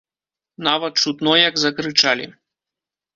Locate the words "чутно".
1.03-1.31